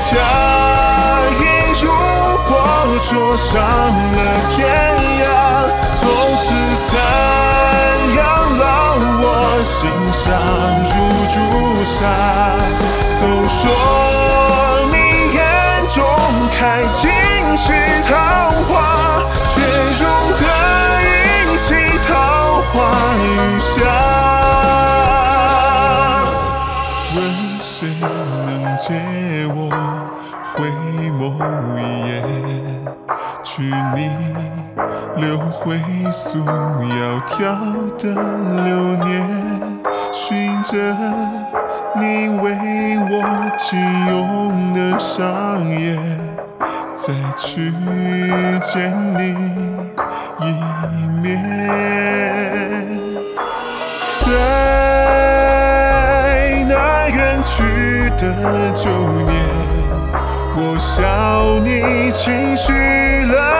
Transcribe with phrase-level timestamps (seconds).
[0.00, 0.10] 假
[1.40, 1.42] 意
[1.80, 1.84] 如
[2.44, 2.48] 火
[3.08, 4.18] 灼伤了
[4.50, 4.54] 天
[5.20, 5.24] 涯，
[5.96, 6.02] 从
[6.40, 6.44] 此
[6.82, 6.86] 残
[8.14, 8.18] 阳
[8.58, 8.62] 烙
[9.22, 9.24] 我
[9.64, 9.72] 心
[10.12, 10.22] 上
[10.90, 10.92] 如
[11.32, 11.34] 朱
[11.86, 11.94] 砂。
[13.20, 13.60] 都说
[30.74, 31.22] 回眸
[31.78, 32.12] 一眼？
[33.44, 33.62] 去
[33.94, 33.98] 你
[35.16, 35.78] 留回
[36.10, 37.38] 素窈窕
[37.98, 38.02] 的
[38.64, 38.70] 流
[39.04, 39.12] 年，
[40.12, 40.72] 寻着
[41.94, 42.44] 你为
[43.10, 43.12] 我
[43.56, 44.12] 紧拥
[44.74, 45.84] 的双眼，
[46.94, 47.72] 再去
[48.60, 48.72] 见
[49.14, 49.22] 你
[50.40, 50.42] 一
[51.22, 51.24] 面。
[54.20, 54.26] 在
[56.66, 56.72] 那
[57.08, 57.52] 远去
[58.16, 58.22] 的
[58.74, 58.90] 旧
[59.22, 59.32] 年，
[60.56, 62.72] 我笑你轻许
[63.24, 63.53] 了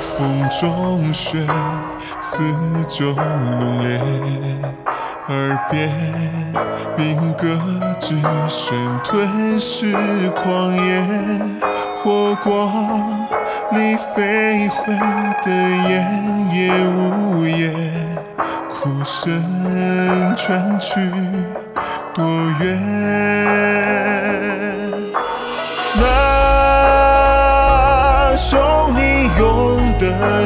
[0.00, 1.46] 风中雪，
[2.20, 2.42] 四
[2.88, 4.00] 周浓烈。
[5.28, 5.90] 耳边
[6.96, 7.48] 兵戈
[7.98, 8.14] 之
[8.48, 9.92] 声吞噬
[10.36, 11.02] 狂野，
[12.00, 13.26] 火光
[13.72, 14.94] 里飞回
[15.44, 15.50] 的
[15.88, 17.74] 烟也无言，
[18.72, 19.42] 哭声
[20.36, 21.10] 传去
[22.14, 22.24] 多
[22.60, 24.25] 远？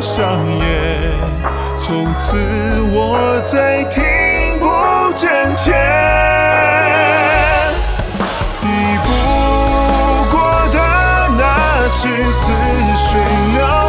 [0.00, 1.12] 上演，
[1.76, 2.36] 从此
[2.90, 4.02] 我再听
[4.58, 5.72] 不真切。
[8.60, 8.66] 抵
[9.04, 9.08] 不
[10.30, 10.40] 过
[10.72, 10.78] 的
[11.36, 12.42] 那是似
[12.96, 13.20] 水
[13.52, 13.79] 流